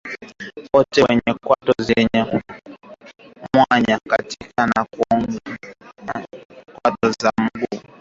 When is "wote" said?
0.73-1.03